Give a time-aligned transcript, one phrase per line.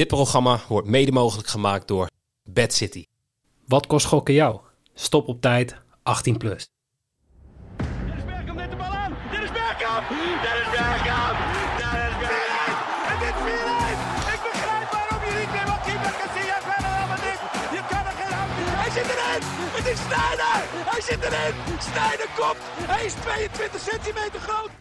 [0.00, 2.06] Dit programma wordt mede mogelijk gemaakt door
[2.44, 3.04] Bad City.
[3.66, 4.60] Wat kost gokken jou?
[4.94, 6.68] Stop op tijd, 18 plus.
[7.76, 9.12] Dennis Bergkamp neemt de bal aan.
[9.30, 10.08] Dennis Bergkamp.
[10.44, 11.36] Dennis Bergkamp.
[11.80, 12.78] Dennis Bergkamp.
[13.10, 14.34] Het is 4-1.
[14.34, 17.40] Ik begrijp waarom je niet meer wat keeper Casillas verder dan met dit.
[17.76, 18.52] Je kan er geen hand.
[18.82, 19.42] Hij zit erin.
[19.78, 20.58] Het is Sneijder.
[20.92, 21.54] Hij zit erin.
[21.88, 22.62] Sneijder komt.
[22.92, 24.72] Hij is 22 centimeter groot.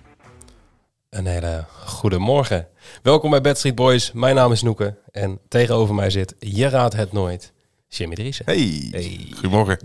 [1.09, 2.67] Een hele goede morgen.
[3.01, 4.11] Welkom bij Bad Street Boys.
[4.11, 7.51] Mijn naam is Noeke en tegenover mij zit, je raadt het nooit,
[7.87, 8.45] Jimmy Driessen.
[8.45, 8.87] Hey.
[8.91, 9.27] Hey.
[9.33, 9.79] goedemorgen.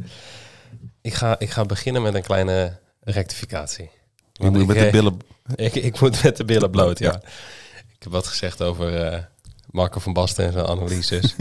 [1.01, 3.91] Ik, ga, ik ga beginnen met een kleine rectificatie.
[4.33, 5.19] Je moet ik, met de eh, billen...
[5.55, 7.11] Ik, ik moet met de billen bloot, ja.
[7.11, 7.29] Ja.
[7.73, 9.23] Ik heb wat gezegd over eh
[9.71, 11.37] Marco van Basten en zijn analyses.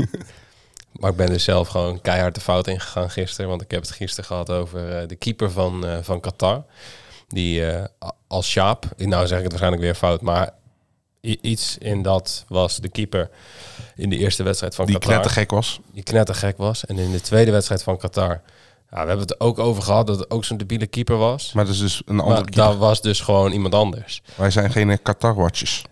[1.00, 3.50] maar ik ben dus zelf gewoon keihard de fout ingegaan gisteren.
[3.50, 6.64] Want ik heb het gisteren gehad over eh, de keeper van, eh, van Qatar.
[7.34, 7.84] Die eh,
[8.28, 10.50] als Sjaap, nou zeg ik het waarschijnlijk weer fout, maar
[11.22, 13.30] iets in dat was de keeper
[13.96, 15.80] in de eerste wedstrijd van Die Qatar knettergek was.
[15.92, 16.86] die knettergek was.
[16.86, 18.42] En in de tweede wedstrijd van Qatar,
[18.92, 21.54] ja, we hebben het ook over gehad dat het ook zo'n debiele keeper was.
[21.54, 22.64] Maar dat is dus een andere Maar keeper.
[22.64, 24.22] dat was dus gewoon iemand anders.
[24.36, 25.84] Wij zijn geen eh, Qatar-watchers.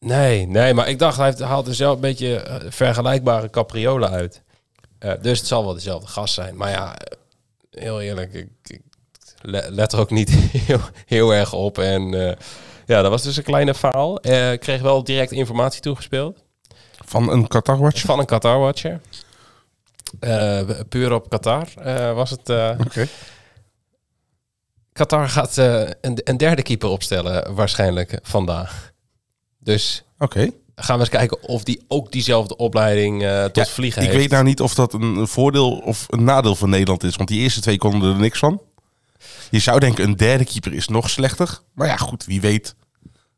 [0.00, 4.42] Nee, nee, maar ik dacht, hij haalt er zelf een beetje eh, vergelijkbare capriolen uit.
[5.20, 6.56] Dus het zal wel dezelfde gast zijn.
[6.56, 6.96] Maar ja,
[7.70, 8.80] heel eerlijk, ik,
[9.50, 10.30] let er ook niet
[10.66, 11.78] heel, heel erg op.
[11.78, 12.36] En eh,
[12.86, 14.20] ja, dat was dus een kleine faal.
[14.20, 16.42] Eh, Ik kreeg wel direct informatie toegespeeld
[17.04, 18.06] Van een Qatar-watcher?
[18.06, 19.00] van een Qatar-watcher.
[20.20, 21.66] Eh, puur op Qatar
[22.14, 22.48] was het...
[22.80, 23.06] Oké.
[24.92, 28.92] Qatar gaat een, een derde keeper opstellen waarschijnlijk vandaag.
[29.58, 30.50] Dus Oké.
[30.74, 34.20] gaan we eens kijken of die ook diezelfde opleiding eh, tot Ja, vliegen Ik heeft.
[34.20, 37.16] weet nou niet of dat een voordeel of een nadeel van Nederland is.
[37.16, 38.60] Want die eerste twee konden er niks van.
[39.54, 41.58] Je zou denken, een derde keeper is nog slechter.
[41.74, 42.74] Maar ja, goed, wie weet.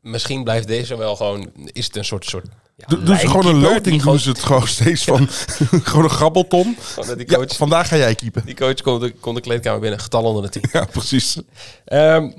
[0.01, 1.51] Misschien blijft deze wel gewoon...
[1.65, 2.25] Is het een soort...
[2.25, 5.27] soort ja, doen ze gewoon een loting, doen ze het gewoon steeds van...
[5.83, 6.77] gewoon een grabbelton.
[6.95, 8.45] Die Ja, coach, vandaag ga jij keepen.
[8.45, 10.69] die coach komt, de, komt de kleedkamer binnen, getal onder de tien.
[10.71, 11.41] Ja, precies.
[11.85, 12.31] Ehm,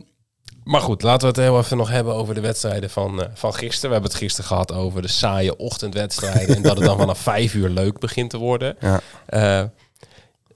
[0.64, 3.54] maar goed, laten we het heel even nog hebben over de wedstrijden van, eh, van
[3.54, 3.88] gisteren.
[3.88, 6.56] We hebben het gisteren gehad over de saaie ochtendwedstrijden.
[6.56, 8.76] en dat het dan vanaf vijf uur leuk begint te worden.
[8.80, 9.00] Ja.
[9.26, 9.64] Eh,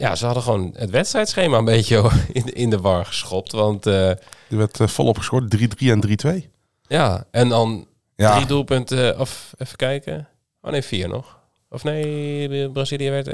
[0.02, 3.52] ja, ze hadden gewoon het wedstrijdschema een beetje in, in de war geschopt.
[3.52, 4.18] Want eh, Er
[4.48, 5.56] werd eh, volop gescoord.
[5.56, 6.48] 3-3 en 3-2.
[6.88, 7.86] ja, en dan
[8.16, 10.28] Ja, drie doelpunten, of even kijken.
[10.62, 11.38] Oh nee, vier nog.
[11.70, 13.32] Of nee, Brazilië werd 1-0.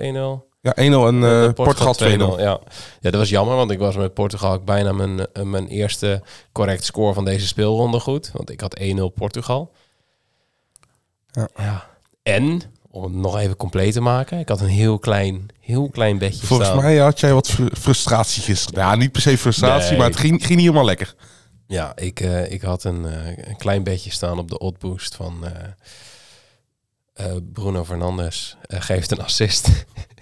[0.61, 2.41] ja 1-0 en eh, Eh, Portugal 2-0.
[2.41, 2.61] Ja.
[3.01, 6.85] ja, dat was jammer, want ik was met Portugal bijna mijn, eh, mijn eerste correct
[6.85, 8.31] score van deze speelronde goed.
[8.33, 9.73] Want ik had 1-0 Portugal.
[11.31, 11.49] Ja.
[11.57, 11.87] Ja.
[12.23, 12.61] En,
[12.91, 16.47] om het nog even compleet te maken, ik had een heel klein, heel klein bedje
[16.47, 16.83] Volgens staan.
[16.83, 18.83] mij had jij wat fr- frustratie gisteren.
[18.85, 19.99] Ja, niet per se frustratie, Nee.
[19.99, 21.15] maar het ging, ging niet helemaal lekker.
[21.67, 25.45] Ja, ik, eh, ik had een, eh, een klein bedje staan op de oddboost van
[27.15, 28.57] eh, Bruno Fernandes.
[28.69, 29.69] geeft een assist.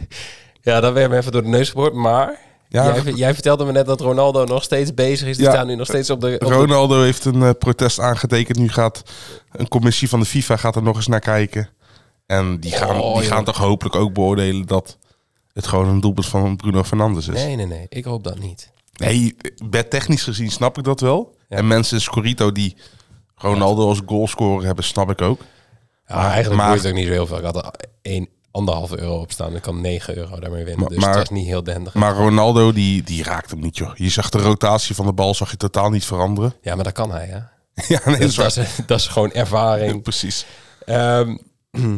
[0.63, 1.95] ja, dat werd me even door de neus geboord.
[1.95, 2.39] Maar
[2.69, 5.37] Ja, jij, jij vertelde me net dat Ronaldo nog steeds bezig is.
[5.37, 5.53] Die Ja.
[5.53, 6.39] staan nu nog steeds op de...
[6.43, 8.59] Op de Ronaldo heeft een protest aangetekend.
[8.59, 9.03] Nu gaat
[9.53, 11.69] een commissie van de FIFA gaat er nog eens naar kijken.
[12.27, 13.33] En die gaan, Oh, die joh.
[13.33, 14.99] gaan toch hopelijk ook beoordelen dat
[15.53, 17.35] het gewoon een doelpunt van Bruno Fernandes is.
[17.45, 17.87] Nee, nee, nee.
[17.89, 18.71] Ik hoop dat niet.
[18.97, 19.37] Nee,
[19.89, 21.35] technisch gezien snap ik dat wel.
[21.49, 21.57] Ja.
[21.57, 22.77] En mensen, Scorito, die
[23.35, 25.41] Ronaldo als goalscorer hebben, snap ik ook.
[26.07, 27.39] Ja, Maar- eigenlijk maar- het ook niet zo heel veel.
[27.39, 27.71] Ik had er
[28.03, 29.57] één, anderhalve euro op staan.
[29.57, 30.81] Ik kan 9 euro daarmee winnen.
[30.81, 31.95] Maar- dus maar- dat is niet heel dendig.
[31.95, 33.95] Maar Ronaldo, die, die raakt hem niet, joh.
[33.97, 36.55] Je zag de rotatie van de bal, zag je totaal niet veranderen.
[36.63, 37.39] Ja, maar dat kan hij, hè?
[37.95, 38.65] ja, nee, dat Dus is dat, waar.
[38.65, 40.03] is, dat is gewoon ervaring.
[40.03, 40.47] Precies.
[40.87, 41.37] Ehm,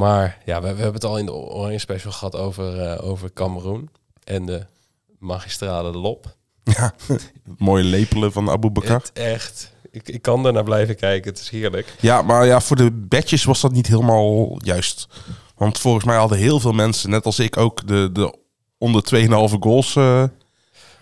[0.00, 3.32] maar ja, we, we hebben het al in de Oranje Special gehad over, eh over
[3.32, 3.90] Cameroen.
[4.24, 4.66] En de
[5.18, 6.36] magistrale lop.
[6.62, 6.94] Ja,
[7.58, 9.00] mooie lepelen van Abu Bakar.
[9.00, 9.72] Het echt...
[9.90, 11.30] Ik, ik kan er naar blijven kijken.
[11.30, 11.94] Het is heerlijk.
[12.00, 15.08] Ja, maar ja, voor de bedjes was dat niet helemaal juist.
[15.56, 18.38] Want volgens mij hadden heel veel mensen, net als ik ook, de, de
[18.78, 19.04] onder
[19.50, 20.24] 2,5 goals eh,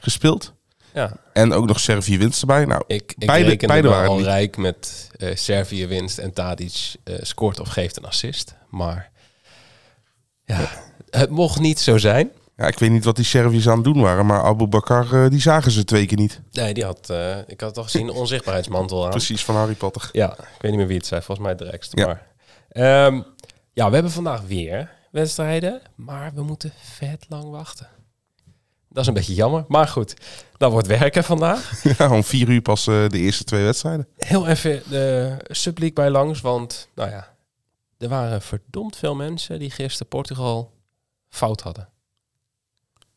[0.00, 0.54] gespeeld.
[0.94, 2.64] Ja, En ook nog Servië winst erbij.
[2.64, 4.24] Nou, ik, ik Beide- waren al niet.
[4.24, 8.54] rijk met eh Servië winst en Tadic eh, scoort of geeft een assist.
[8.70, 9.10] Maar
[10.44, 10.70] ja,
[11.10, 12.30] het mocht niet zo zijn.
[12.56, 15.30] ja, ik weet niet wat die Serviërs aan het doen waren, maar Abu Bakar, eh,
[15.30, 16.40] die zagen ze twee keer niet.
[16.52, 19.10] Nee, die had, eh, ik had toch gezien, een onzichtbaarheidsmantel aan.
[19.10, 20.08] Precies, van Harry Potter.
[20.12, 21.22] Ja, ik weet niet meer wie het zei.
[21.22, 21.92] Volgens mij Drekst.
[21.98, 22.06] Ja.
[22.06, 22.26] Maar,
[22.68, 23.20] Ehm,
[23.72, 25.80] ja, we hebben vandaag weer wedstrijden.
[25.94, 27.88] Maar we moeten vet lang wachten.
[28.88, 29.64] Dat is een beetje jammer.
[29.68, 30.14] Maar goed,
[30.56, 31.72] dat wordt werken vandaag.
[31.98, 34.08] Ja, om vier uur pas eh, de eerste twee wedstrijden.
[34.16, 36.40] Heel even de subleague bij langs.
[36.40, 37.34] Want, nou ja,
[37.98, 40.72] er waren verdomd veel mensen die gisteren Portugal
[41.28, 41.88] fout hadden.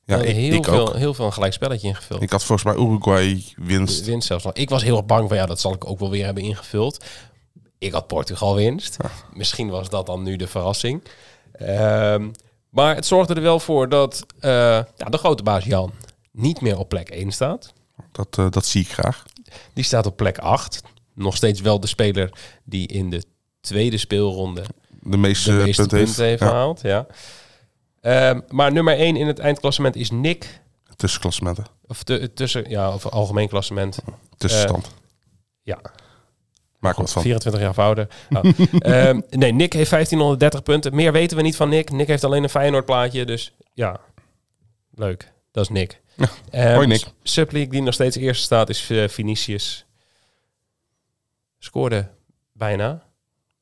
[0.04, 0.96] Ja, ik, heel, ik veel, ook.
[0.96, 2.22] heel veel een gelijk spelletje ingevuld.
[2.22, 4.06] Ik had volgens mij Uruguay winst.
[4.06, 4.54] winst zelfs nog.
[4.54, 7.06] Ik was heel erg bang van ja, dat zal ik ook wel weer hebben ingevuld.
[7.78, 8.98] Ik had Portugal winst.
[9.34, 11.04] Misschien was dat dan nu de verrassing.
[11.52, 12.30] Ehm,
[12.72, 14.52] maar het zorgde er wel voor dat eh,
[14.98, 15.92] ja, de grote baas Jan
[16.32, 17.74] niet meer op plek 1 staat.
[18.12, 19.24] Dat, eh, dat zie ik graag.
[19.74, 20.82] Die staat op plek 8.
[21.14, 22.30] Nog steeds wel de speler
[22.64, 23.24] die in de
[23.62, 24.64] tweede speelronde
[25.02, 26.82] De meeste, de meeste punten, punten heeft gehaald.
[26.82, 27.06] Ja.
[28.02, 30.62] Ehm, maar nummer 1 in het eindklassement is Nick.
[30.96, 31.66] tussenklassementen.
[31.88, 32.04] Of
[32.34, 34.00] tussen, ja, of algemeen klassement.
[34.38, 34.86] Tussenstand.
[34.86, 34.92] Eh,
[35.64, 35.80] Ja,
[36.82, 37.22] Maak wat van.
[37.22, 38.08] 24 jaar ouder.
[38.30, 40.96] Nou, ehm, nee, Nick heeft 1530 punten.
[40.96, 41.92] Meer weten we niet van Nick.
[41.92, 43.26] Nick heeft alleen een Feyenoord plaatje.
[43.26, 44.00] Dus ja,
[44.96, 45.32] leuk.
[45.52, 46.02] Dat is Nick.
[46.16, 47.04] Ja, Ehm, hoi, Nick.
[47.24, 49.86] Subleague die nog steeds eerste staat is eh, Vinicius.
[51.60, 52.08] Scoorde
[52.54, 53.04] bijna.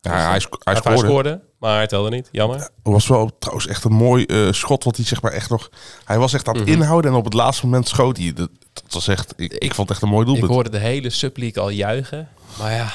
[0.01, 0.97] Ja, hij, hij Hij scoorde.
[0.97, 2.29] scoorde, maar hij telde niet.
[2.31, 2.57] Jammer.
[2.59, 4.83] Het was wel trouwens echt een mooi eh, schot.
[4.83, 5.69] Wat hij zeg maar echt nog.
[6.05, 6.73] Hij was echt aan het Mhm.
[6.73, 8.33] inhouden en op het laatste moment schoot hij.
[8.33, 9.33] Dat, dat was echt.
[9.37, 10.51] Ik, ik vond het echt een mooi Ik doelpunt.
[10.53, 12.29] hoorde de hele Subleague al juigen.
[12.59, 12.93] Maar ja,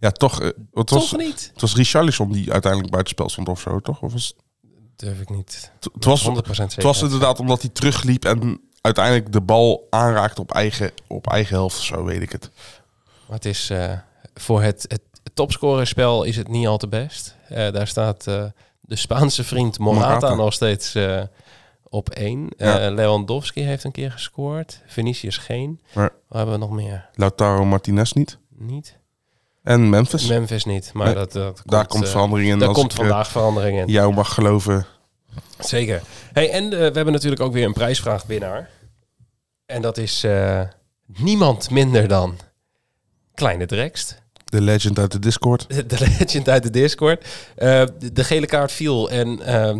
[0.00, 0.40] Ja, toch.
[0.40, 1.50] eh, het was, toch niet.
[1.52, 4.02] het was Richarlison die uiteindelijk buitenspel stond of zo, toch?
[4.02, 4.34] Of was,
[4.96, 5.70] Durf ik niet.
[5.80, 6.64] het, het was, 100% zeker.
[6.74, 11.54] het was inderdaad omdat hij terugliep en uiteindelijk de bal aanraakte op eigen, op eigen
[11.56, 11.76] helft.
[11.78, 12.50] of Zo weet ik het.
[13.26, 13.92] Maar het is eh,
[14.34, 15.02] voor het, het
[15.34, 17.36] topscorerspel is het niet al te best.
[17.48, 18.44] Eh, daar staat eh,
[18.80, 20.34] de Spaanse vriend Morata, Morata.
[20.34, 21.22] nog steeds eh,
[21.82, 22.48] op één.
[22.56, 22.78] Ja.
[22.80, 24.82] Eh, Lewandowski heeft een keer gescoord.
[24.86, 25.80] Vinicius geen.
[25.94, 27.08] Maar Waar hebben we nog meer?
[27.14, 28.38] Lautaro Martinez niet.
[28.48, 28.98] Niet.
[29.66, 30.26] En Memphis.
[30.26, 30.90] Memphis niet.
[30.92, 32.58] Maar Nee, dat, dat Daar komt eh, verandering in.
[32.58, 33.86] Daar komt eh, vandaag verandering in.
[33.86, 34.86] jou mag geloven.
[35.58, 36.02] Zeker.
[36.32, 38.70] Hey, en eh, we hebben natuurlijk ook weer een prijsvraag winnaar.
[39.66, 40.26] En dat is
[41.06, 42.38] niemand minder dan
[43.34, 44.22] Kleine Drekst.
[44.44, 45.66] De legend uit de Discord.
[45.90, 47.26] De legend uit de Discord.
[47.54, 49.76] De, de gele kaart viel en uh,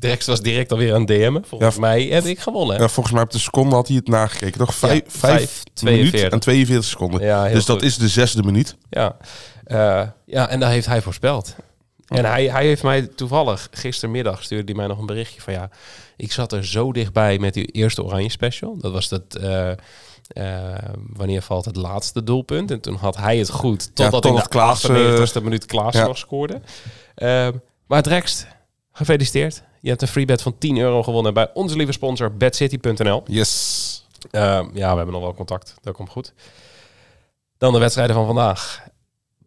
[0.00, 1.44] Drex was direct alweer aan DM'en.
[1.46, 1.80] Volgens Ja.
[1.80, 2.80] mij heb ik gewonnen.
[2.80, 4.58] Ja, volgens mij op de seconde had hij het nagekeken.
[4.58, 4.74] Toch?
[4.74, 6.30] Vijf, Ja, vijf, minuten 42.
[6.30, 7.20] en 42 seconden.
[7.22, 8.76] Ja, dus dat is de zesde minuut.
[8.90, 9.16] Ja.
[9.64, 11.54] Eh, ja, en daar heeft hij voorspeld.
[12.06, 15.70] En hij, hij heeft mij toevallig, gistermiddag stuurde hij mij nog een berichtje van ja,
[16.16, 18.76] ik zat er zo dichtbij met die eerste Oranje Special.
[18.78, 20.78] Dat was dat, eh, eh,
[21.12, 22.70] wanneer valt het laatste doelpunt?
[22.70, 26.06] En toen had hij het goed, totdat totdat in de Klaas, 98e minuut Klaas ja.
[26.06, 26.60] nog scoorde.
[27.86, 28.46] Maar Drekst,
[28.92, 29.62] gefeliciteerd.
[29.80, 33.22] Je hebt een free bet van 10 euro gewonnen bij onze lieve sponsor bedcity.nl.
[33.26, 34.06] Yes.
[34.30, 35.74] Ehm, ja, we hebben nog wel contact.
[35.82, 36.32] Dat komt goed.
[37.58, 38.82] Dan de wedstrijden van vandaag.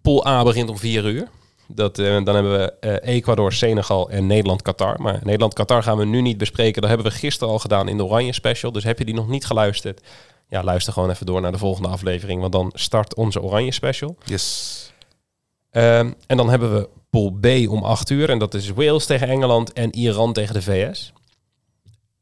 [0.02, 1.30] Pool A begint om 4 uur.
[1.68, 5.02] Dat, eh, dan hebben we eh, Ecuador, Senegal en Nederland-Qatar.
[5.02, 6.82] Maar Nederland-Qatar gaan we nu niet bespreken.
[6.82, 8.72] Dat hebben we gisteren al gedaan in de Oranje Special.
[8.72, 10.02] Dus heb je die nog niet geluisterd?
[10.50, 12.40] Ja, luister gewoon even door naar de volgende aflevering.
[12.42, 14.16] Want dan start onze Oranje Special.
[14.24, 14.93] Yes.
[15.74, 18.30] Ehm, en dan hebben we Pool B om 8 uur.
[18.30, 21.14] En dat is Wales tegen Engeland en Iran tegen de VS.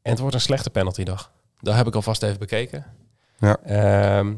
[0.02, 1.30] En het wordt een slechte penaltydag.
[1.60, 2.84] Dat heb ik alvast even bekeken.
[3.38, 3.56] Ja.
[3.64, 4.34] Ehm,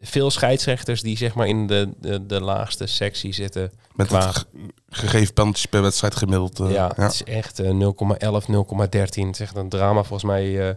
[0.00, 3.72] veel scheidsrechters die zeg maar in de, de, de laagste sectie zitten.
[3.94, 4.46] Met Qua- het ge-
[4.88, 6.60] gegeven penalties per wedstrijd gemiddeld.
[6.60, 7.02] eh, ja, ja.
[7.02, 9.26] het is echt eh, 0,11, 0,13.
[9.26, 10.02] Het is echt een drama.
[10.02, 10.74] Volgens mij eh,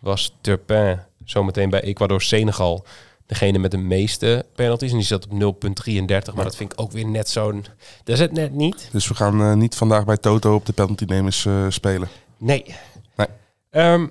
[0.00, 2.84] was Turpin zometeen bij Ecuador-Senegal
[3.28, 4.90] degene met de meeste penalties.
[4.90, 6.34] En die zat op 0,33.
[6.34, 7.64] Maar dat vind ik ook weer net zo'n...
[8.04, 8.88] Dat is het net niet.
[8.92, 12.08] Dus we gaan eh, niet vandaag bij Toto op de penaltynemers eh spelen.
[12.36, 12.74] Nee.
[13.16, 13.26] Nee.
[13.70, 14.06] Ehm,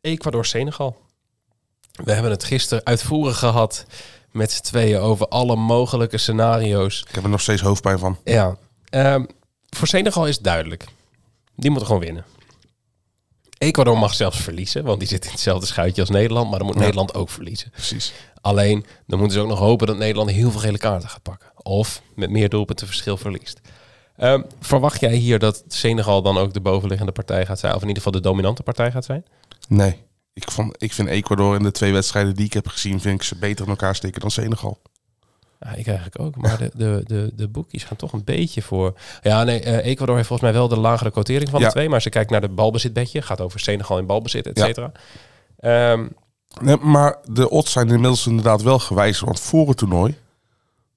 [0.00, 0.96] Ecuador-Senegal.
[2.04, 3.86] We hebben het gisteren uitvoerig gehad
[4.30, 7.04] met z'n tweeën over alle mogelijke scenario's.
[7.08, 8.18] Ik heb er nog steeds hoofdpijn van.
[8.24, 8.56] Ja.
[8.88, 9.24] Ehm,
[9.70, 10.84] voor Senegal is het duidelijk.
[11.54, 12.24] Die moeten gewoon winnen.
[13.62, 16.48] Ecuador mag zelfs verliezen, want die zit in hetzelfde schuitje als Nederland.
[16.50, 16.82] Maar dan moet Ja.
[16.82, 17.70] Nederland ook verliezen.
[17.70, 18.12] Precies.
[18.40, 21.50] Alleen, dan moeten ze ook nog hopen dat Nederland heel veel gele kaarten gaat pakken.
[21.56, 23.60] Of met meer doelpunten verschil verliest.
[24.16, 27.74] Ehm, verwacht jij hier dat Senegal dan ook de bovenliggende partij gaat zijn?
[27.74, 29.24] Of in ieder geval de dominante partij gaat zijn?
[29.68, 29.96] Nee.
[30.34, 33.26] Ik, vond, ik vind Ecuador in de twee wedstrijden die ik heb gezien, vind ik
[33.26, 34.80] ze beter in elkaar steken dan Senegal.
[35.64, 36.36] Ja, ik eigenlijk ook.
[36.36, 38.94] Maar de, de, de, de boekjes gaan toch een beetje voor...
[39.22, 41.66] Ja, nee, eh, Ecuador heeft volgens mij wel de lagere quotering van Ja.
[41.66, 41.84] de twee.
[41.86, 44.64] Maar als je kijkt naar de balbezitbedje, gaat over Senegal in balbezit, et Ja.
[44.66, 44.92] cetera.
[45.58, 46.06] Ehm,
[46.60, 49.24] Nee, maar de odds zijn inmiddels inderdaad wel gewijzigd.
[49.24, 50.16] Want voor het toernooi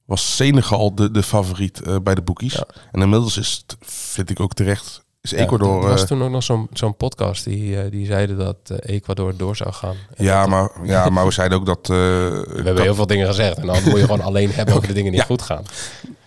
[0.06, 2.54] was Senegal de, de favoriet eh, bij de boekies.
[2.54, 2.66] Ja.
[2.92, 5.84] En inmiddels is het, vind ik ook terecht, is Ecuador...
[5.84, 8.96] er was eh, toen ook nog zo'n zo'n podcast die, eh, die zeiden dat eh,
[8.96, 9.96] Ecuador door zou gaan.
[10.16, 11.88] En ja, maar, ja, maar we zeiden ook dat...
[11.88, 13.58] We hebben heel veel dingen gezegd.
[13.58, 15.26] En dan moet je gewoon alleen hebben over de dingen die Ja.
[15.26, 15.64] goed gaan.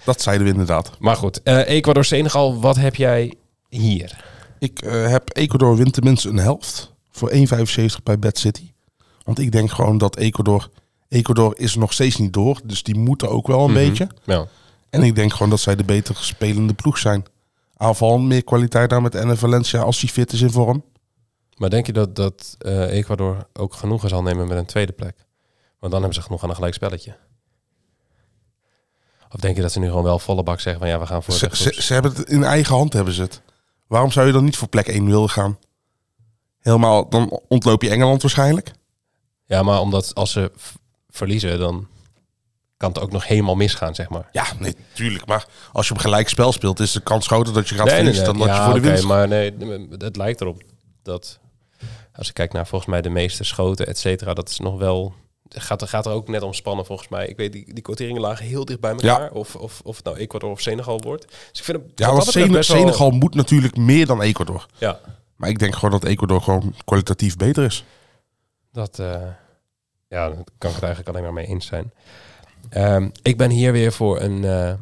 [0.05, 0.90] Dat zeiden we inderdaad.
[0.99, 3.35] Maar goed, eh, Ecuador-Senegal, wat heb jij
[3.69, 4.25] hier?
[4.59, 6.93] Ik heb Ecuador wint tenminste een helft.
[7.11, 8.73] Voor 1,75 bij Bad City.
[9.25, 10.69] Want ik denk gewoon dat Ecuador...
[11.09, 12.61] Ecuador is nog steeds niet door.
[12.64, 13.78] Dus die moeten ook wel een Mhm.
[13.87, 14.09] beetje.
[14.25, 14.47] Ja.
[14.90, 17.25] En ik denk gewoon dat zij de beter spelende ploeg zijn.
[17.79, 20.85] Aanval meer kwaliteit daar met Enne Valencia als hij fit is in vorm.
[21.57, 25.27] Maar denk je dat, dat eh, Ecuador ook genoegen zal nemen met een tweede plek?
[25.79, 27.17] Want dan hebben ze genoeg aan een gelijk spelletje.
[29.31, 31.23] Of denk je dat ze nu gewoon wel volle bak zeggen van ja, we gaan
[31.23, 33.43] voor Ze, de ze, ze hebben het in eigen hand, hebben ze het.
[33.87, 35.59] Waarom zou je dan niet voor plek 1 willen gaan?
[36.59, 38.73] Helemaal, dan ontloop je Engeland waarschijnlijk.
[39.45, 40.53] Ja, maar omdat als ze
[41.09, 41.89] verliezen, dan
[42.79, 44.29] kan het ook nog helemaal misgaan, zeg maar.
[44.33, 45.27] Ja, nee, tuurlijk.
[45.27, 48.25] Maar als je op gelijk spel speelt, is de kans groter dat je gaat verliezen
[48.25, 49.55] dan dat Ja, je voor de oké, winst maar nee,
[49.99, 50.63] het lijkt erop
[51.03, 51.39] dat
[52.15, 55.15] als ik kijk naar volgens mij de meeste schoten, et cetera, dat is nog wel
[55.49, 57.27] gaat, gaat er ook net om spannen volgens mij.
[57.27, 60.17] Ik weet die, die quoteringen lagen heel dicht bij elkaar, of, of, of het nou
[60.17, 61.23] Ecuador of Senegal wordt.
[61.51, 64.07] Dus ik vind het Ja, want dat betreft Sen- best wel- Senegal moet natuurlijk meer
[64.07, 64.67] dan Ecuador.
[64.79, 65.01] Ja,
[65.37, 67.85] Maar ik denk gewoon dat Ecuador gewoon kwalitatief beter is.
[68.73, 69.07] dat, eh,
[70.09, 71.93] ja, daar kan ik het eigenlijk alleen maar mee eens zijn.
[72.71, 74.73] Ehm, ik ben hier weer voor een eh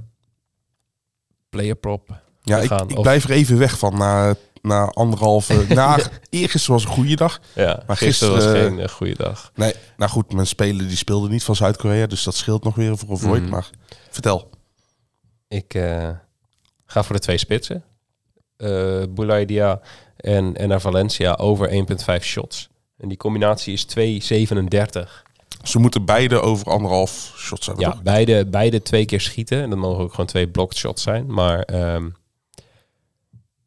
[1.49, 2.21] player prop.
[2.43, 5.64] Ja, ik, gaan ik of- blijf er even weg van na, na anderhalve...
[5.75, 5.99] na,
[6.31, 7.40] eergisteren was een goede dag.
[7.55, 9.52] Ja, Maar gisteren was geen eh, goede dag.
[9.55, 12.07] Nee, nou goed, mijn speler die speelde niet van Zuid-Korea.
[12.07, 13.43] Dus dat scheelt nog weer voor een void.
[13.43, 13.50] Mhm.
[13.50, 13.71] Maar
[14.11, 14.50] vertel.
[15.49, 16.11] Ik eh,
[16.87, 17.85] ga voor de twee spitsen.
[18.57, 19.81] Eh Boulaidia
[20.16, 21.69] en, en naar Valencia over
[22.21, 22.69] 1,5 shots.
[22.99, 23.87] En die combinatie is
[25.05, 25.25] 2,37.
[25.62, 28.03] Ze moeten beide over anderhalf shots hebben, Ja, toch?
[28.03, 29.62] beide, beide twee keer schieten.
[29.62, 31.33] En dan mogen ook gewoon twee blocked shots zijn.
[31.33, 32.09] Maar ehm,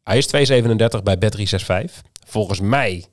[0.04, 1.92] hij is 2,37 bij Bet365.
[2.28, 3.06] Volgens mij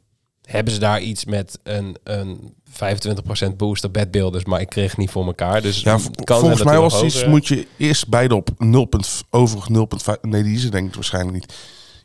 [0.42, 2.54] hebben ze daar iets met een, een
[3.50, 4.44] 25% boost op bedbeelders.
[4.44, 5.62] Maar ik kreeg niet voor elkaar.
[5.62, 8.84] Dus Ja, kan volgens mij was iets, moet je eerst beide op 0.
[8.84, 10.20] punt- over 0,5...
[10.20, 11.54] Nee, die is er denk ik waarschijnlijk niet.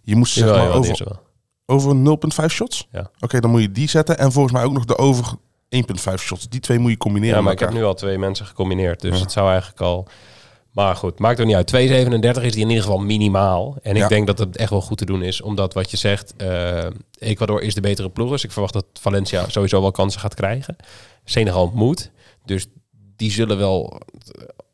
[0.03, 1.17] Je moest zeg maar over, er
[1.65, 1.95] over
[2.41, 2.87] 0,5 shots?
[2.91, 3.11] Ja.
[3.19, 4.17] Oké, dan moet je die zetten.
[4.17, 5.33] En volgens mij ook nog de over
[5.75, 6.49] 1,5 shots.
[6.49, 9.01] Die twee moet je combineren Ja, maar ik heb nu al twee mensen gecombineerd.
[9.01, 9.21] Dus Ja.
[9.21, 10.07] het zou eigenlijk al...
[10.71, 11.67] Maar goed, maakt er niet uit.
[11.75, 13.77] 2,37 is die in ieder geval minimaal.
[13.81, 14.07] En ik Ja.
[14.07, 15.41] denk dat het echt wel goed te doen is.
[15.41, 16.85] Omdat wat je zegt, eh,
[17.19, 18.29] Ecuador is de betere ploeg.
[18.29, 20.75] Dus ik verwacht dat Valencia sowieso wel kansen gaat krijgen.
[21.23, 22.11] Senegal moet.
[22.45, 22.65] Dus
[23.15, 23.81] die zullen wel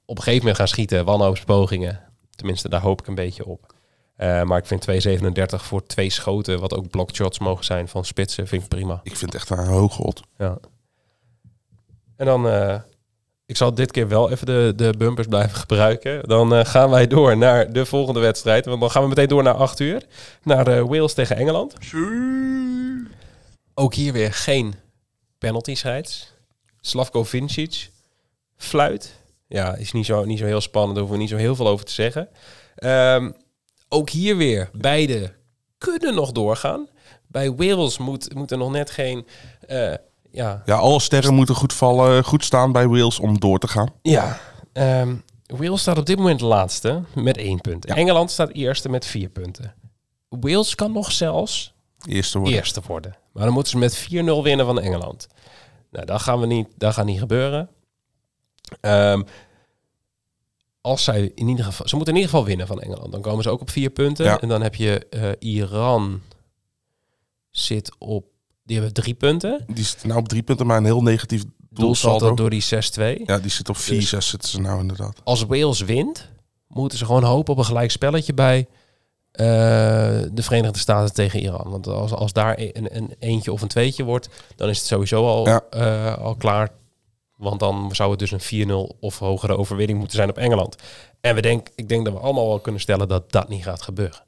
[0.05, 1.05] op een gegeven moment gaan schieten.
[1.05, 1.99] Wanhoopspogingen.
[2.35, 3.73] Tenminste, daar hoop ik een beetje op.
[4.15, 8.05] Eh, maar ik vind 2,37 voor twee schoten, wat ook block shots mogen zijn van
[8.05, 8.99] spitsen, vind ik prima.
[9.03, 10.21] Ik vind het echt een hoge odd.
[10.37, 10.57] Ja.
[12.17, 12.79] En dan, eh,
[13.45, 16.27] ik zal dit keer wel even de, de bumpers blijven gebruiken.
[16.27, 18.65] Dan eh, gaan wij door naar de volgende wedstrijd.
[18.65, 20.03] Want dan gaan we meteen door naar 8 uur.
[20.43, 21.74] Naar de Wales tegen Engeland.
[23.74, 24.74] Ook hier weer geen
[25.38, 26.33] penalty scheids.
[26.81, 27.89] Slavko Vincic.
[28.57, 29.15] Fluit.
[29.47, 30.95] Ja, is niet zo, niet zo heel spannend.
[30.95, 32.29] Daar hoeven we niet zo heel veel over te zeggen.
[32.75, 33.31] Ehm,
[33.89, 35.33] ook hier weer, beide
[35.77, 36.88] kunnen nog doorgaan.
[37.27, 39.27] Bij Wales moet, moet er nog net geen...
[39.67, 39.93] eh,
[40.38, 43.89] ja, Ja, alle sterren moeten goed vallen, goed staan bij Wales om door te gaan.
[44.01, 44.39] ja.
[44.74, 45.15] ehm,
[45.46, 47.88] Wales staat op dit moment laatste met één punt.
[47.88, 47.96] Ja.
[47.96, 49.74] Engeland staat eerste met vier punten.
[50.29, 51.74] Wales kan nog zelfs
[52.08, 52.58] Eerste worden.
[52.58, 53.15] eerste worden.
[53.34, 55.27] Maar dan moeten ze met 4-0 winnen van Engeland.
[55.91, 57.70] Nou, dat, gaan we niet, dat gaat niet gebeuren.
[58.82, 59.22] Ehm,
[60.82, 61.88] als zij in ieder geval...
[61.88, 63.12] Ze moeten in ieder geval winnen van Engeland.
[63.12, 64.25] Dan komen ze ook op vier punten.
[64.25, 64.39] Ja.
[64.39, 66.22] En dan heb je eh, Iran
[67.51, 68.25] zit op...
[68.67, 69.63] Die hebben drie punten.
[69.74, 72.67] Die zit nou op drie punten, maar een heel negatief Doelsaldo door die 6-2.
[73.25, 75.21] Ja, die zit op 4, Dus- 6 zitten ze nou inderdaad.
[75.24, 76.29] Als Wales wint,
[76.67, 78.67] moeten ze gewoon hopen op een gelijk spelletje bij
[79.31, 79.45] eh,
[80.31, 81.69] de Verenigde Staten tegen Iran.
[81.69, 85.25] Want als, als daar een, een eentje of een tweetje wordt, dan is het sowieso
[85.27, 85.62] al, Ja.
[85.69, 86.69] eh, al klaar.
[87.38, 90.75] Want dan zou het dus een 4-0 of hogere overwinning moeten zijn op Engeland.
[91.22, 93.82] En we denk, ik denk dat we allemaal wel kunnen stellen dat dat niet gaat
[93.82, 94.22] gebeuren.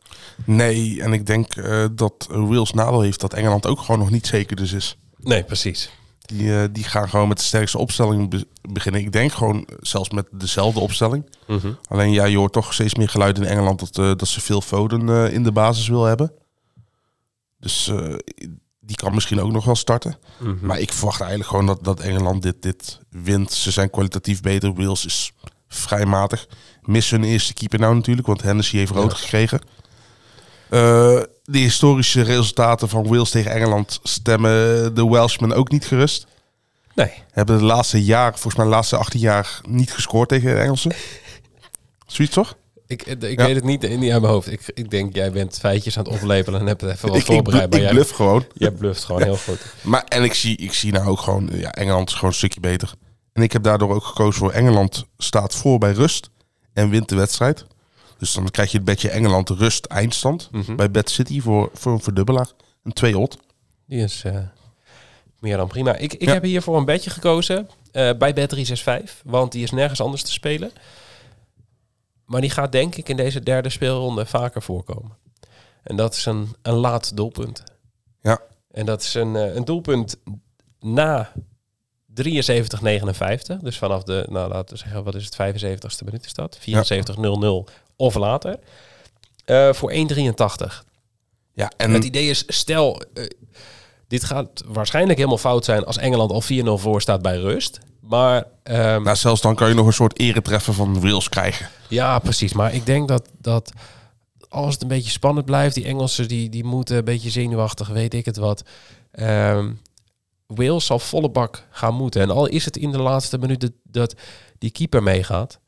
[0.46, 4.28] Nee, en ik denk eh, dat Wales nadeel heeft dat Engeland ook gewoon nog niet
[4.28, 4.98] zeker dus is.
[5.18, 5.90] Nee, precies.
[6.20, 9.02] Die, eh, die gaan gewoon met de sterkste opstelling be- beginnen.
[9.02, 11.30] Ik denk gewoon zelfs met dezelfde opstelling.
[11.48, 11.72] Mhm.
[11.88, 14.62] Alleen ja, je hoort toch steeds meer geluiden in Engeland dat, eh, dat ze veel
[14.62, 16.32] Foden in de basis wil hebben.
[17.60, 17.92] Dus
[18.90, 20.18] die kan misschien ook nog wel starten.
[20.38, 20.66] Mhm.
[20.66, 23.52] Maar ik verwacht eigenlijk gewoon dat, dat Engeland dit, dit wint.
[23.54, 24.74] Ze zijn kwalitatief beter.
[24.74, 25.34] Wales is
[25.68, 26.48] vrij matig.
[26.82, 29.18] Missen hun eerste keeper nou natuurlijk, want Hennessy heeft rood Ja.
[29.18, 29.60] gekregen.
[30.70, 30.80] Eh,
[31.44, 36.28] de historische resultaten van Wales tegen Engeland stemmen de Welshmen ook niet gerust.
[36.96, 40.60] Nee, Hebben de laatste jaar, volgens mij de laatste 18 jaar, niet gescoord tegen de
[40.62, 40.92] Engelsen.
[42.08, 42.56] Zoiets toch?
[42.90, 43.46] Ik, ik Ja.
[43.46, 44.52] weet het niet, niet uit mijn hoofd.
[44.52, 47.22] Ik, ik denk, jij bent feitjes aan het oplepelen en hebt het even wat ik,
[47.28, 47.70] ik, voorbereid.
[47.70, 48.46] bluff, maar ik jij, bluff gewoon.
[48.66, 49.60] jij bluft gewoon heel goed.
[49.82, 52.60] Maar en ik zie, ik zie nou ook gewoon, ja, Engeland is gewoon een stukje
[52.60, 52.92] beter.
[53.34, 56.30] En ik heb daardoor ook gekozen voor Engeland staat voor bij rust
[56.74, 57.66] en wint de wedstrijd.
[58.18, 60.76] Dus dan krijg je het bedje Engeland rust eindstand Mhm.
[60.76, 62.48] bij Bad City voor, voor een verdubbelaar.
[62.84, 63.38] Een 2 odd.
[63.88, 64.36] Die is eh,
[65.40, 65.96] meer dan prima.
[65.96, 66.34] Ik, ik Ja.
[66.34, 70.32] heb hier voor een bedje gekozen eh, bij Bet365, want die is nergens anders te
[70.32, 70.72] spelen.
[72.30, 75.18] Maar die gaat denk ik in deze derde speelronde vaker voorkomen.
[75.84, 77.64] En dat is een, een laat doelpunt.
[78.22, 78.42] Ja.
[78.72, 80.16] En dat is een, eh, een doelpunt
[80.80, 81.32] na
[82.14, 83.60] 73-59.
[83.62, 86.60] Dus vanaf de, nou laten we zeggen, wat is het, 75ste minuut is dat?
[86.60, 88.60] 74-0-0 of later.
[89.46, 90.86] Eh, voor 1,83.
[91.54, 93.26] Ja, en Het idee is, stel, eh,
[94.08, 97.80] dit gaat waarschijnlijk helemaal fout zijn als Engeland al 4-0 voor staat bij rust.
[98.00, 101.70] Maar ehm, nou, zelfs dan kan je nog een soort eretreffer van Wales krijgen.
[101.88, 102.54] ja, precies.
[102.54, 103.72] Maar ik denk dat, dat
[104.50, 108.14] als het een beetje spannend blijft, die Engelsen die, die moeten een beetje zenuwachtig, weet
[108.14, 108.64] ik het wat.
[109.12, 109.72] Ehm,
[110.48, 112.22] Wales zal volle bak gaan moeten.
[112.22, 114.16] En al is het in de laatste minuten dat
[114.58, 115.60] die keeper meegaat.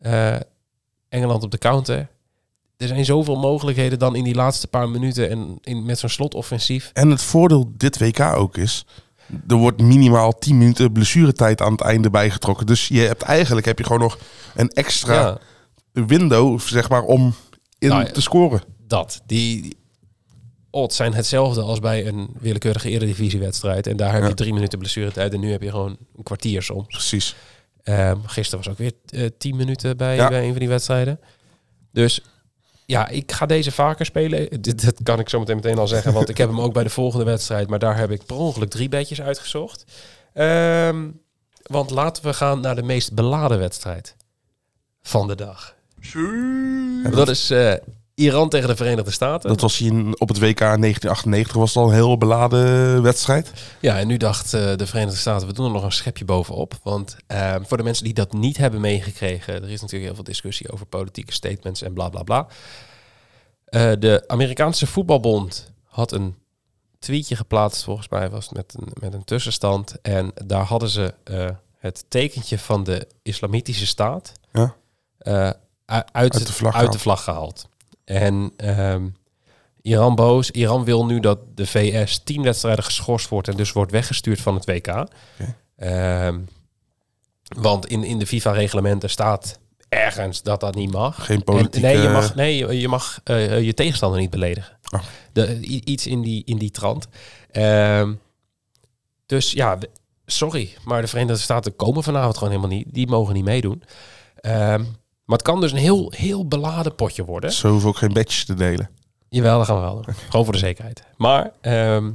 [0.00, 0.36] eh,
[1.08, 2.08] Engeland op de counter.
[2.76, 6.90] Er zijn zoveel mogelijkheden dan in die laatste paar minuten en in, met zo'n slotoffensief.
[6.92, 8.84] En het voordeel dit WK ook is...
[9.48, 12.66] er wordt minimaal 10 minuten blessuretijd aan het einde bijgetrokken.
[12.66, 14.18] Dus je hebt eigenlijk heb je gewoon nog
[14.54, 15.14] een extra
[15.92, 17.34] Ja, window, zeg maar, om
[17.78, 18.62] in Nou te scoren.
[18.86, 19.22] dat.
[19.26, 19.76] Die, die
[20.70, 23.86] odds zijn hetzelfde als bij een willekeurige eredivisiewedstrijd.
[23.86, 24.28] En daar heb Ja.
[24.28, 26.86] je drie minuten blessuretijd en nu heb je gewoon een kwartier soms.
[26.86, 27.34] Precies.
[27.82, 30.28] Ehm, gisteren was ook weer eh, tien minuten bij, Ja.
[30.28, 31.20] bij een van die wedstrijden.
[31.92, 32.20] Dus
[32.86, 34.48] ja, ik ga deze vaker spelen.
[34.62, 36.82] Dit, dat kan ik zo meteen meteen al zeggen, want ik heb hem ook bij
[36.82, 37.68] de volgende wedstrijd.
[37.68, 39.84] Maar daar heb ik per ongeluk drie bedjes uitgezocht.
[40.32, 41.10] Ehm,
[41.62, 44.16] want laten we gaan naar de meest beladen wedstrijd
[45.02, 45.74] van de dag.
[47.10, 47.74] Dat is eh,
[48.16, 49.48] Iran tegen de Verenigde Staten.
[49.48, 53.52] Dat was in, op het WK 1998 was het al een heel beladen wedstrijd.
[53.80, 56.74] Ja, en nu dacht eh, de Verenigde Staten, we doen er nog een schepje bovenop.
[56.82, 60.24] Want eh, voor de mensen die dat niet hebben meegekregen, er is natuurlijk heel veel
[60.24, 62.46] discussie over politieke statements en bla bla bla.
[63.64, 66.34] Eh, de Amerikaanse voetbalbond had een
[66.98, 70.00] tweetje geplaatst, volgens mij was het met een, met een tussenstand.
[70.02, 71.14] En daar hadden ze
[71.78, 74.74] het tekentje van de islamitische staat Ja.
[76.12, 77.68] uit, de het- vlag uit de vlag gehaald.
[78.06, 79.06] En ehm,
[79.82, 80.50] Iran boos.
[80.50, 84.54] Iran wil nu dat de VS tien wedstrijden geschorst wordt en dus wordt weggestuurd van
[84.54, 85.06] het WK.
[85.76, 86.38] Ehm,
[87.56, 89.58] want in, in de FIFA-reglementen staat
[89.88, 91.24] ergens dat dat niet mag.
[91.24, 91.86] Geen En- politieke...
[91.86, 94.78] nee, je mag, nee, je- mag eh, je tegenstander niet beledigen.
[94.94, 95.00] Oh.
[95.32, 97.06] De, iets in die, in die trant.
[97.50, 98.14] Ehm,
[99.26, 99.78] dus ja,
[100.26, 102.86] sorry, maar de Verenigde Staten komen vanavond gewoon helemaal niet.
[102.94, 103.82] Die mogen niet meedoen.
[104.36, 104.84] Ehm,
[105.26, 107.52] maar het kan dus een heel, heel beladen potje worden.
[107.52, 108.90] Ze hoeven ook geen badges te delen.
[109.28, 110.14] Jawel, dat gaan we wel doen.
[110.14, 111.02] Gewoon voor de zekerheid.
[111.16, 112.10] Maar ehm,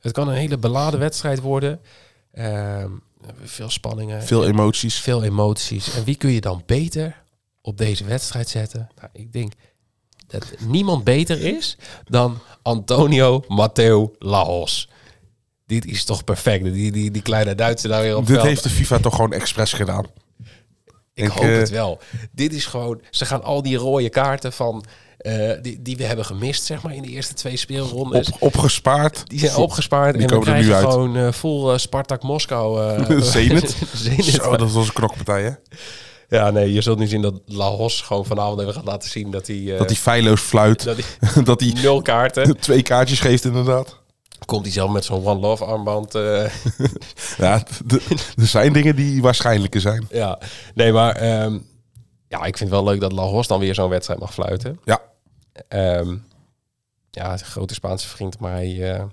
[0.00, 1.80] het kan een hele beladen wedstrijd worden.
[2.32, 2.90] Ehm,
[3.42, 4.22] veel spanningen.
[4.22, 4.98] Veel emoties.
[4.98, 5.94] veel emoties.
[5.94, 7.22] En wie kun je dan beter
[7.62, 8.88] op deze wedstrijd zetten?
[8.96, 9.52] Nou, ik denk
[10.26, 14.88] dat niemand beter is dan Antonio Matteo Laos.
[15.66, 16.64] Dit is toch perfect.
[16.64, 18.46] Die, die, die kleine Duitser daar weer op Dit veld.
[18.48, 20.06] heeft de FIFA toch gewoon expres gedaan.
[21.20, 21.98] Ik Ik, hoop eh, het wel.
[22.32, 23.00] Dit is gewoon...
[23.10, 24.84] Ze gaan al die rode kaarten van...
[25.18, 28.30] eh, die, die we hebben gemist, zeg maar, in de eerste twee speelrondes.
[28.32, 29.22] Op, opgespaard.
[29.26, 30.94] Die zijn opgespaard Die en we komen er nu krijgen uit.
[30.94, 32.94] gewoon full eh, Spartak Moskou.
[33.22, 33.76] Zenit.
[33.94, 34.24] Zenit.
[34.24, 35.50] Zo, dat was een knokpartij, hè?
[36.36, 39.46] Ja, nee, je zult nu zien dat Lahos gewoon vanavond even gaat laten zien dat
[39.46, 39.74] hij...
[39.78, 40.84] Dat hij feilloos fluit.
[40.84, 42.56] dat hij dat hij nul kaarten.
[42.60, 43.99] twee kaartjes geeft, inderdaad.
[44.44, 46.14] Komt hij zelf met zo'n One Love armband.
[46.14, 46.50] eh,
[47.38, 47.62] Ja,
[48.36, 50.06] er zijn dingen die waarschijnlijker zijn.
[50.10, 50.38] ja,
[50.74, 51.16] nee, maar...
[51.16, 51.58] ehm,
[52.28, 54.80] ja, ik vind het wel leuk dat Lahos dan weer zo'n wedstrijd mag fluiten.
[54.84, 55.00] Ja,
[55.68, 56.16] Ehm,
[57.10, 59.04] ja, grote Spaanse vriend, maar hij, eh,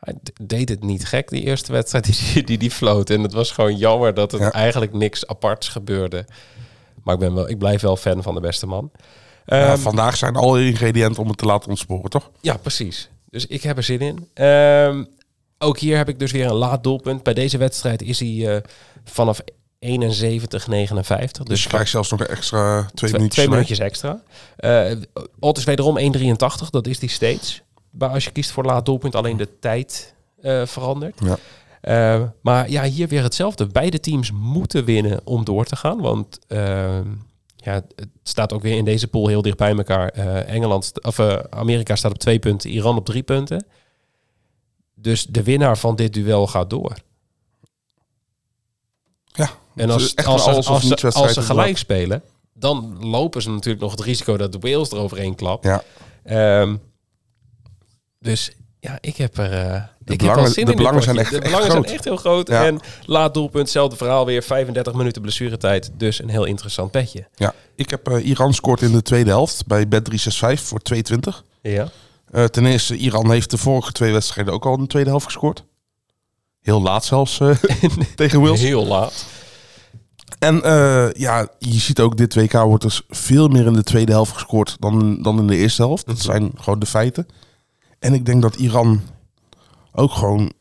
[0.00, 3.10] hij deed het niet gek, die eerste wedstrijd die die, die floot.
[3.10, 4.52] En het was gewoon jammer dat Ja.
[4.52, 6.24] eigenlijk niks aparts gebeurde.
[7.02, 8.90] Maar ik, ben wel, ik blijf wel fan van de beste man.
[9.46, 12.30] Ja, Ehm, vandaag zijn alle ingrediënten om het te laten ontsporen, toch?
[12.40, 13.10] ja, precies.
[13.30, 14.28] Dus ik heb er zin in.
[14.34, 15.04] Ehm,
[15.58, 17.22] ook hier heb ik dus weer een laat doelpunt.
[17.22, 18.62] Bij deze wedstrijd is hij eh,
[19.04, 19.40] vanaf
[19.78, 21.44] 71, 59.
[21.44, 23.34] Dus je krijgt zelfs nog een extra twee, twee, minuutjes.
[23.34, 24.22] twee minuutjes extra.
[25.38, 26.70] Odd is wederom 1,83.
[26.70, 27.62] Dat is die steeds.
[27.90, 31.20] Maar als je kiest voor laat doelpunt, alleen de tijd eh, verandert.
[31.20, 31.38] Ja.
[32.42, 33.66] Maar ja, hier weer hetzelfde.
[33.66, 36.00] Beide teams moeten winnen om door te gaan.
[36.00, 36.98] Want eh,
[37.64, 40.08] ja, het staat ook weer in deze pool heel dicht bij elkaar.
[40.08, 43.66] Eh, Engeland, of, eh, Amerika staat op twee punten, Iran op drie punten.
[44.94, 46.96] Dus de winnaar van dit duel gaat door.
[49.24, 53.90] Ja, En als, echt als, als, ze, als gelijk spelen, dan lopen ze natuurlijk nog
[53.90, 55.64] het risico dat de Wales eroverheen klapt.
[55.64, 55.82] Ja,
[56.22, 56.76] Ehm,
[58.18, 59.96] dus ja, ik heb er.
[60.08, 62.16] Eh, ik belangen- wel zin de in dit belangen zijn echt- De echt zijn heel
[62.16, 62.48] groot.
[62.48, 62.64] Ja.
[62.64, 64.42] En laat doelpunt, hetzelfde verhaal weer.
[64.42, 65.90] 35 minuten blessuretijd.
[65.96, 67.26] Dus een heel interessant petje.
[67.36, 67.54] ja.
[67.74, 71.44] Ik heb eh, Iran scoort in de tweede helft bij Bet365 voor 220.
[71.62, 71.88] Ja.
[72.30, 75.24] Eh, ten eerste, Iran heeft de vorige twee wedstrijden ook al in de tweede helft
[75.24, 75.64] gescoord.
[76.62, 77.50] Heel laat zelfs eh,
[78.14, 78.60] tegen Wales.
[78.60, 79.24] Heel laat.
[80.38, 80.54] En
[81.16, 84.76] ja, je ziet ook dit WK wordt dus veel meer in de tweede helft gescoord
[84.78, 86.06] dan, dan in de eerste helft.
[86.06, 87.26] Dat zijn gewoon de feiten.
[87.98, 89.02] En ik denk dat Iran
[89.98, 90.52] ook gewoon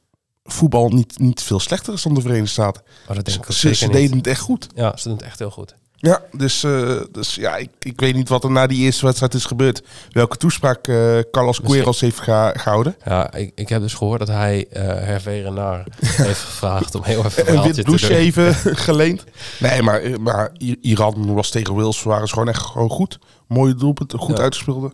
[0.44, 2.84] voetbal niet, niet veel slechter is dan de Verenigde Staten.
[3.08, 4.68] Maar dat denk ik Ze, ze deden het echt goed.
[4.76, 5.76] Ja, ze doen het echt heel goed.
[6.00, 9.34] Ja, dus, eh, dus ja, ik, ik weet niet wat er na die eerste wedstrijd
[9.34, 9.84] is gebeurd.
[10.12, 12.96] Welke toespraak eh, Carlos Queiroz heeft gehouden.
[13.06, 17.26] Ja, ik, ik heb dus gehoord dat hij eh Hervé Renard heeft gevraagd om heel
[17.26, 18.56] even een wit douche even
[18.88, 19.24] geleend.
[19.60, 23.20] Nee, maar, maar Iran was tegen Wales waren ze gewoon echt gewoon goed.
[23.48, 24.44] Mooie doelpunten, goed Ja.
[24.44, 24.92] uitgespeelde,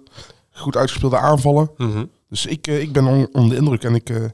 [0.51, 1.71] goed uitgespeelde aanvallen.
[1.77, 2.05] Mhm.
[2.33, 4.25] Dus ik, eh, ik ben on- onder de indruk en ik, eh,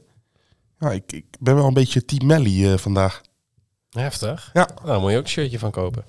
[0.78, 3.20] ja, ik, ik ben wel een beetje team Melly eh, vandaag.
[3.90, 4.50] Heftig.
[4.52, 4.68] Ja.
[4.74, 6.04] Nou, daar moet je ook een shirtje van kopen.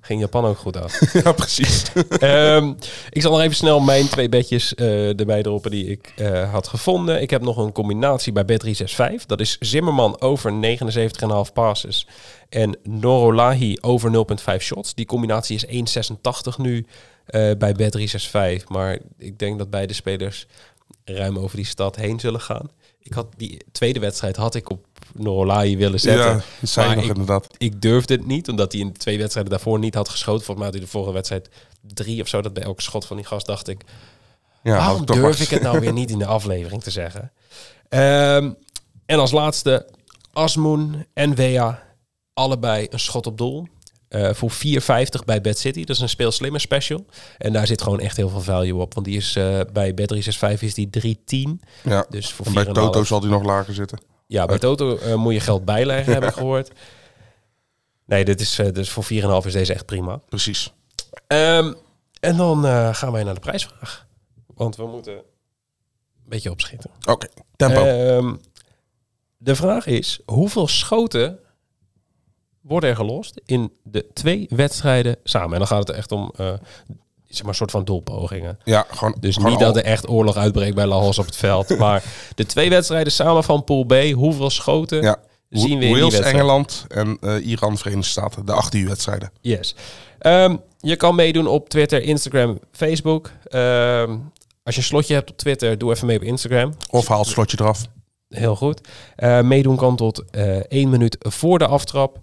[0.00, 1.12] Ging Japan ook goed af.
[1.24, 1.82] ja, precies.
[2.18, 2.72] Ehm,
[3.10, 6.12] ik zal nog even snel mijn twee bedjes erbij droppen die ik
[6.50, 7.22] had gevonden.
[7.22, 9.26] Ik heb nog een combinatie bij Bet365.
[9.26, 12.06] Dat is Zimmerman over 79,5 passes
[12.48, 14.94] en Norolahi over 0,5 shots.
[14.94, 16.86] Die combinatie is 1,86 nu
[17.26, 18.64] eh, bij Bet365.
[18.68, 20.46] Maar ik denk dat beide spelers
[21.04, 22.70] ruim over die stad heen zullen gaan.
[22.98, 26.24] Ik had die tweede wedstrijd had ik op Norolahi willen zetten.
[26.26, 27.46] ja, dat zei Maar nog ik- inderdaad.
[27.58, 30.44] Ik durfde het niet, omdat hij in de twee wedstrijden daarvoor niet had geschoten.
[30.44, 31.48] Volgens mij had hij de vorige wedstrijd
[31.80, 32.40] drie of zo.
[32.42, 33.84] Dat bij elke schot van die gast dacht ik...
[34.62, 37.32] Ja, waarom durf ik het nou weer niet in de aflevering te zeggen?
[37.88, 38.52] Ehm,
[39.06, 39.88] en als laatste
[40.32, 41.82] Asmoen en Wea.
[42.34, 43.66] Allebei een schot op doel.
[44.10, 45.84] Eh, voor 4,50 bij Bad City.
[45.84, 47.04] Dat is een speel slimmer special.
[47.38, 48.94] En daar zit gewoon echt heel veel value op.
[48.94, 51.60] Want die is eh, bij Bet365 is die 3,10.
[51.82, 52.06] Ja.
[52.08, 52.72] Dus voor En bij 4,5.
[52.72, 53.98] Toto zal hij nog lager zitten.
[54.26, 56.70] Ja, bij Toto eh, moet je geld bijleggen, heb ik gehoord.
[58.06, 60.20] Nee, dit is, dus voor 4,5 is deze echt prima.
[60.28, 60.72] Precies.
[61.26, 61.72] Ehm,
[62.20, 64.06] en dan gaan wij naar de prijsvraag.
[64.54, 65.22] Want we moeten een
[66.28, 66.90] beetje opschieten.
[67.04, 67.84] Oké, tempo.
[67.84, 68.34] Ehm,
[69.36, 71.38] de vraag is, hoeveel schoten
[72.70, 75.52] worden er gelost in de twee wedstrijden samen?
[75.52, 76.46] En dan gaat het echt om eh,
[77.26, 78.58] zeg maar, een soort van doelpogingen.
[78.64, 79.16] ja, gewoon.
[79.20, 81.76] Dus gewoon niet al- dat er echt oorlog uitbreekt bij Lahos op het veld.
[81.78, 82.02] maar
[82.34, 85.16] de twee wedstrijden samen van Pool B, hoeveel schoten Ja.
[85.48, 86.34] zien we in die Wales, wedstrijd?
[86.34, 88.46] Engeland en eh, Iran, Verenigde Staten.
[88.46, 89.30] De acht uur wedstrijden.
[89.40, 89.74] Yes.
[90.18, 93.30] Ehm, je kan meedoen op Twitter, Instagram, Facebook.
[93.44, 94.16] Ehm,
[94.62, 96.72] als je een slotje hebt op Twitter, doe even mee op Instagram.
[96.90, 97.82] Of haal het slotje eraf.
[98.28, 98.80] Heel goed.
[99.16, 102.18] Eh, meedoen kan tot eh één minuut voor de aftrap.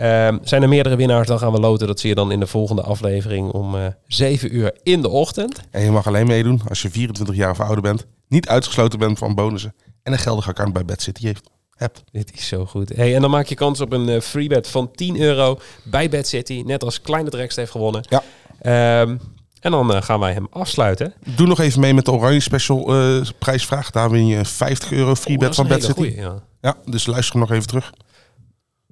[0.00, 1.86] Ehm, zijn er meerdere winnaars, dan gaan we loten.
[1.86, 5.60] Dat zie je dan in de volgende aflevering om eh 7 uur in de ochtend.
[5.70, 8.06] En je mag alleen meedoen als je 24 jaar of ouder bent.
[8.28, 9.74] Niet uitgesloten bent van bonussen.
[10.02, 11.50] En een geldig account bij Bad City heeft.
[11.76, 12.02] Hebt.
[12.12, 12.88] Dit is zo goed.
[12.96, 16.08] Hey, en dan maak je kans op een eh, free bet van 10 euro bij
[16.08, 16.62] Bad City.
[16.66, 18.04] Net als Kleine Drekst heeft gewonnen.
[18.08, 18.22] Ja.
[18.60, 19.16] Ehm,
[19.60, 21.14] en dan eh, gaan wij hem afsluiten.
[21.36, 22.92] Doe nog even mee met de Oranje Special
[23.38, 23.90] prijsvraag.
[23.90, 25.92] Daar win je een 50 euro free bet van Bad City.
[25.92, 26.42] goeie, ja.
[26.60, 27.92] Ja, dus luister hem nog even terug.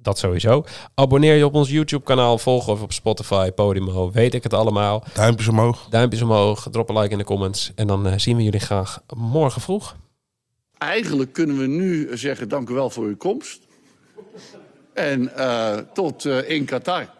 [0.01, 0.63] Dat sowieso.
[0.95, 2.37] Abonneer je op ons YouTube kanaal.
[2.37, 4.11] Volg of op Spotify, Podimo.
[4.11, 5.03] Weet ik het allemaal.
[5.13, 5.87] Duimpjes omhoog.
[5.89, 6.67] Duimpjes omhoog.
[6.71, 7.71] Drop een like in de comments.
[7.75, 9.95] En dan eh, zien we jullie graag morgen vroeg.
[10.77, 13.67] Eigenlijk kunnen we nu zeggen dank u wel voor uw komst.
[14.93, 17.17] En eh, tot eh, in Qatar.